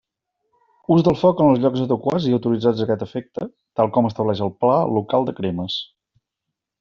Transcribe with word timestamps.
Ús 0.95 1.03
del 1.07 1.17
foc 1.23 1.41
en 1.43 1.49
els 1.49 1.59
llocs 1.65 1.83
adequats 1.83 2.25
i 2.29 2.33
autoritzats 2.37 2.81
a 2.83 2.87
aquest 2.87 3.05
efecte, 3.09 3.47
tal 3.81 3.91
com 3.99 4.09
estableix 4.11 4.41
el 4.47 4.53
Pla 4.65 4.79
local 4.99 5.29
de 5.29 5.39
cremes. 5.41 5.77